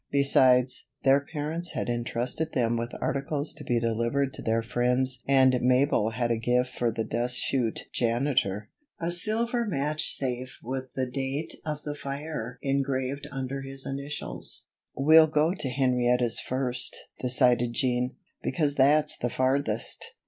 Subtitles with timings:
[0.09, 5.55] Besides, their parents had intrusted them with articles to be delivered to their friends and
[5.61, 11.05] Mabel had a gift for the dust chute Janitor, a silver match safe with the
[11.05, 14.65] date of the fire engraved under his initials.
[14.95, 20.03] "We'll go to Henrietta's first," decided Jean, "because that's the farthest."